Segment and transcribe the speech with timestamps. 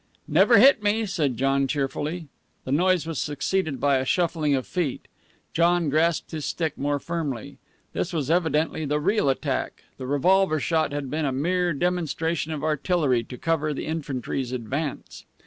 [0.27, 2.27] "Never hit me," said John cheerfully.
[2.65, 5.07] The noise was succeeded by a shuffling of feet.
[5.53, 7.59] John grasped his stick more firmly.
[7.93, 9.83] This was evidently the real attack.
[9.99, 15.25] The revolver shot had been a mere demonstration of artillery to cover the infantry's advance.